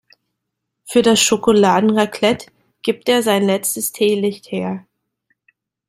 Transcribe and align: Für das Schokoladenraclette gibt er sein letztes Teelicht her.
Für 0.87 1.03
das 1.03 1.21
Schokoladenraclette 1.21 2.51
gibt 2.81 3.07
er 3.07 3.21
sein 3.21 3.43
letztes 3.45 3.91
Teelicht 3.91 4.51
her. 4.51 4.83